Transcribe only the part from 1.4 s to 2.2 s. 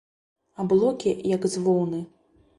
з воўны.